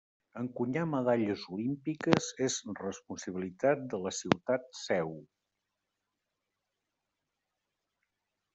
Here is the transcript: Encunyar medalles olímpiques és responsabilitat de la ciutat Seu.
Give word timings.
Encunyar 0.43 0.85
medalles 0.93 1.43
olímpiques 1.57 2.29
és 2.45 2.55
responsabilitat 2.85 3.83
de 3.91 4.01
la 4.07 4.15
ciutat 4.21 4.67
Seu. 4.81 5.15